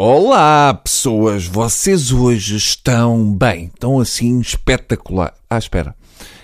[0.00, 1.48] Olá, pessoas!
[1.48, 5.34] Vocês hoje estão bem, estão assim espetacular.
[5.50, 5.92] Ah, espera,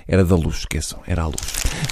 [0.09, 1.39] era da luz, esqueçam, era a luz.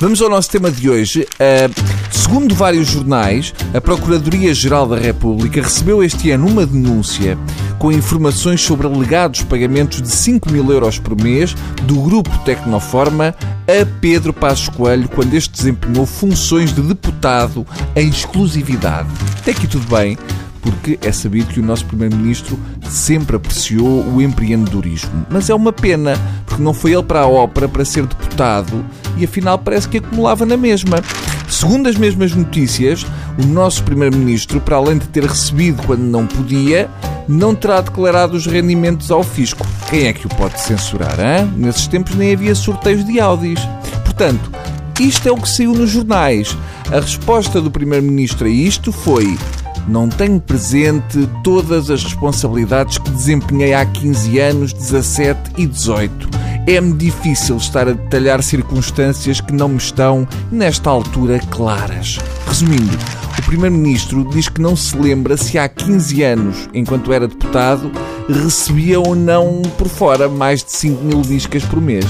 [0.00, 1.22] Vamos ao nosso tema de hoje.
[1.22, 7.38] Uh, segundo vários jornais, a Procuradoria-Geral da República recebeu este ano uma denúncia
[7.78, 11.54] com informações sobre alegados pagamentos de 5 mil euros por mês
[11.84, 13.36] do grupo Tecnoforma
[13.68, 19.08] a Pedro Passos Coelho quando este desempenhou funções de deputado em exclusividade.
[19.38, 20.18] Até aqui tudo bem
[20.62, 22.58] porque é sabido que o nosso Primeiro-Ministro
[22.88, 25.26] sempre apreciou o empreendedorismo.
[25.28, 26.14] Mas é uma pena,
[26.46, 28.84] porque não foi ele para a ópera para ser deputado
[29.16, 30.98] e afinal parece que acumulava na mesma.
[31.48, 33.04] Segundo as mesmas notícias,
[33.38, 36.88] o nosso Primeiro-Ministro, para além de ter recebido quando não podia,
[37.28, 39.66] não terá declarado os rendimentos ao fisco.
[39.90, 41.52] Quem é que o pode censurar, hein?
[41.56, 43.60] Nesses tempos nem havia sorteios de Audis.
[44.04, 44.50] Portanto,
[45.00, 46.56] isto é o que saiu nos jornais.
[46.90, 49.36] A resposta do Primeiro-Ministro a isto foi:
[49.88, 56.28] não tenho presente todas as responsabilidades que desempenhei há 15 anos, 17 e 18.
[56.66, 62.18] É-me difícil estar a detalhar circunstâncias que não me estão, nesta altura, claras.
[62.46, 62.96] Resumindo,
[63.38, 67.90] o Primeiro-Ministro diz que não se lembra se há 15 anos, enquanto era deputado,
[68.28, 72.06] recebia ou não por fora mais de 5 mil discas por mês.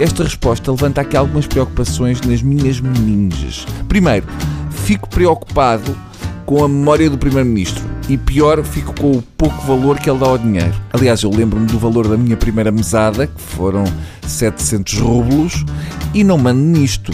[0.00, 3.64] Esta resposta levanta aqui algumas preocupações nas minhas meninges.
[3.88, 4.26] Primeiro,
[4.70, 5.96] fico preocupado
[6.44, 7.84] com a memória do Primeiro-Ministro.
[8.08, 10.74] E pior, fico com o pouco valor que ele dá ao dinheiro.
[10.92, 13.84] Aliás, eu lembro-me do valor da minha primeira mesada, que foram
[14.26, 15.64] 700 rublos,
[16.12, 17.12] e não mando nisto.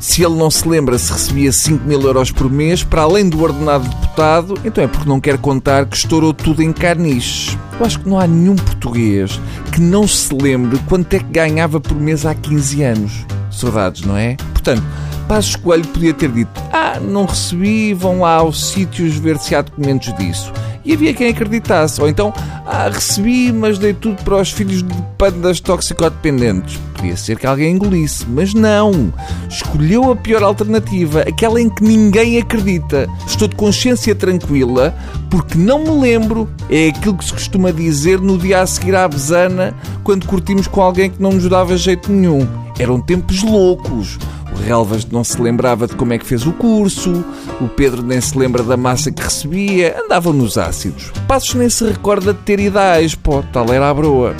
[0.00, 3.42] Se ele não se lembra se recebia 5 mil euros por mês, para além do
[3.42, 7.58] ordenado de deputado, então é porque não quer contar que estourou tudo em carniches.
[7.78, 9.40] Eu acho que não há nenhum português
[9.72, 13.26] que não se lembre quanto é que ganhava por mês há 15 anos.
[13.50, 14.36] Saudades, não é?
[14.52, 14.84] Portanto,
[15.28, 19.60] Passos Coelho podia ter dito: Ah, não recebi, vão lá aos sítios ver se há
[19.60, 20.50] documentos disso.
[20.84, 22.00] E havia quem acreditasse.
[22.00, 22.32] Ou então,
[22.64, 26.78] ah, recebi, mas dei tudo para os filhos de pandas toxicodependentes.
[26.94, 29.12] Podia ser que alguém engolisse, mas não.
[29.50, 33.06] Escolheu a pior alternativa, aquela em que ninguém acredita.
[33.26, 34.94] Estou de consciência tranquila
[35.28, 36.48] porque não me lembro.
[36.70, 40.80] É aquilo que se costuma dizer no dia a seguir à besana, quando curtimos com
[40.80, 42.48] alguém que não nos dava jeito nenhum.
[42.78, 44.18] Eram tempos loucos.
[44.64, 47.24] Relvas não se lembrava de como é que fez o curso,
[47.60, 51.12] o Pedro nem se lembra da massa que recebia, andavam nos ácidos.
[51.26, 54.34] Passos nem se recorda de ter ideias, pô, tal era a broa.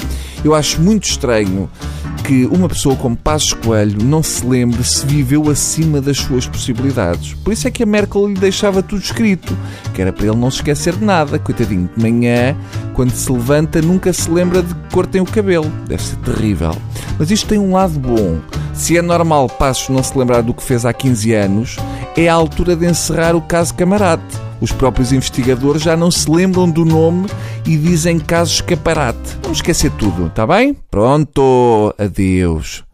[0.44, 1.68] Eu acho muito estranho
[2.24, 7.34] que uma pessoa como Passos Coelho não se lembre se viveu acima das suas possibilidades.
[7.34, 9.56] Por isso é que a Merkel lhe deixava tudo escrito,
[9.94, 11.38] que era para ele não se esquecer de nada.
[11.38, 12.56] Coitadinho, de manhã,
[12.94, 15.70] quando se levanta, nunca se lembra de que cor tem o cabelo.
[15.86, 16.76] Deve ser terrível.
[17.18, 18.38] Mas isto tem um lado bom.
[18.74, 21.76] Se é normal Passos não se lembrar do que fez há 15 anos,
[22.16, 24.47] é a altura de encerrar o caso Camarate.
[24.60, 27.28] Os próprios investigadores já não se lembram do nome
[27.66, 29.38] e dizem caso escaparate.
[29.42, 30.76] Vamos esquecer tudo, está bem?
[30.90, 32.84] Pronto, adeus.